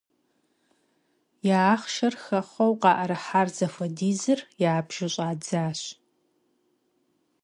[1.59, 4.39] Я ахъшэр хэхъуэу къаӀэрыхьар зыхуэдизыр
[4.73, 5.81] ябжу щӀадзащ.